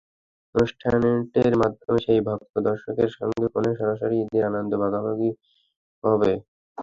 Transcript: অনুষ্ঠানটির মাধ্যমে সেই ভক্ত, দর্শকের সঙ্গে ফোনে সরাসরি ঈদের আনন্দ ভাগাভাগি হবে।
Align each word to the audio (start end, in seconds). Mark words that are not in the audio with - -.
অনুষ্ঠানটির 0.55 1.53
মাধ্যমে 1.61 1.99
সেই 2.05 2.21
ভক্ত, 2.27 2.53
দর্শকের 2.67 3.09
সঙ্গে 3.17 3.45
ফোনে 3.53 3.71
সরাসরি 3.79 4.15
ঈদের 4.23 4.43
আনন্দ 4.49 4.71
ভাগাভাগি 4.83 5.31
হবে। 6.03 6.31